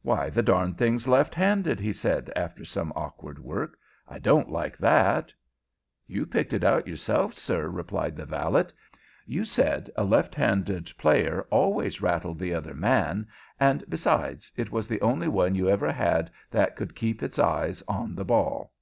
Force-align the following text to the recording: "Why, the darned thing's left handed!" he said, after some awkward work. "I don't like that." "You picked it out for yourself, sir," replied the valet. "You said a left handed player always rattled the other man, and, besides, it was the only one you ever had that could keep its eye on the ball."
"Why, 0.00 0.30
the 0.30 0.42
darned 0.42 0.78
thing's 0.78 1.06
left 1.06 1.34
handed!" 1.34 1.80
he 1.80 1.92
said, 1.92 2.32
after 2.34 2.64
some 2.64 2.94
awkward 2.96 3.38
work. 3.38 3.76
"I 4.08 4.18
don't 4.18 4.50
like 4.50 4.78
that." 4.78 5.34
"You 6.06 6.24
picked 6.24 6.54
it 6.54 6.64
out 6.64 6.84
for 6.84 6.88
yourself, 6.88 7.34
sir," 7.34 7.68
replied 7.68 8.16
the 8.16 8.24
valet. 8.24 8.68
"You 9.26 9.44
said 9.44 9.90
a 9.94 10.02
left 10.02 10.34
handed 10.34 10.90
player 10.96 11.46
always 11.50 12.00
rattled 12.00 12.38
the 12.38 12.54
other 12.54 12.72
man, 12.72 13.28
and, 13.60 13.84
besides, 13.86 14.50
it 14.56 14.72
was 14.72 14.88
the 14.88 15.02
only 15.02 15.28
one 15.28 15.54
you 15.54 15.68
ever 15.68 15.92
had 15.92 16.30
that 16.50 16.74
could 16.76 16.96
keep 16.96 17.22
its 17.22 17.38
eye 17.38 17.74
on 17.86 18.14
the 18.14 18.24
ball." 18.24 18.72